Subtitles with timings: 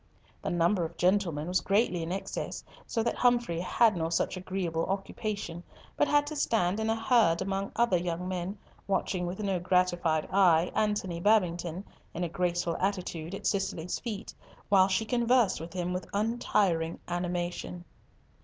[0.41, 4.87] The number of gentlemen was greatly in excess, so that Humfrey had no such agreeable
[4.87, 5.61] occupation,
[5.95, 10.27] but had to stand in a herd among other young men, watching with no gratified
[10.31, 11.83] eye Antony Babington,
[12.15, 14.33] in a graceful attitude at Cicely's feet,
[14.69, 17.85] while she conversed with him with untiring animation.